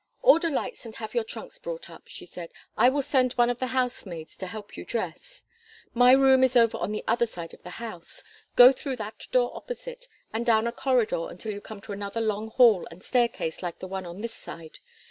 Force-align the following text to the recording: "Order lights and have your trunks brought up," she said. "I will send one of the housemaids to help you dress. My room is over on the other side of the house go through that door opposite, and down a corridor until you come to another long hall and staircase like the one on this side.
"Order 0.23 0.49
lights 0.49 0.83
and 0.83 0.95
have 0.95 1.13
your 1.13 1.23
trunks 1.23 1.59
brought 1.59 1.87
up," 1.87 2.07
she 2.07 2.25
said. 2.25 2.51
"I 2.75 2.89
will 2.89 3.03
send 3.03 3.33
one 3.33 3.51
of 3.51 3.59
the 3.59 3.67
housemaids 3.67 4.35
to 4.37 4.47
help 4.47 4.75
you 4.75 4.83
dress. 4.83 5.43
My 5.93 6.11
room 6.13 6.43
is 6.43 6.57
over 6.57 6.75
on 6.79 6.91
the 6.91 7.03
other 7.07 7.27
side 7.27 7.53
of 7.53 7.61
the 7.61 7.69
house 7.77 8.23
go 8.55 8.71
through 8.71 8.95
that 8.95 9.27
door 9.31 9.55
opposite, 9.55 10.07
and 10.33 10.43
down 10.43 10.65
a 10.65 10.71
corridor 10.71 11.27
until 11.29 11.51
you 11.53 11.61
come 11.61 11.81
to 11.81 11.91
another 11.91 12.19
long 12.19 12.49
hall 12.49 12.87
and 12.89 13.03
staircase 13.03 13.61
like 13.61 13.77
the 13.77 13.87
one 13.87 14.07
on 14.07 14.21
this 14.21 14.33
side. 14.33 14.79